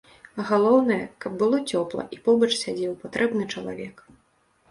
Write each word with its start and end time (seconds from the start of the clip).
Галоўнае, 0.49 1.03
каб 1.25 1.33
было 1.41 1.59
цёпла 1.75 2.05
і 2.17 2.19
побач 2.27 2.49
сядзеў 2.63 2.97
патрэбны 3.05 3.43
чалавек! 3.57 3.95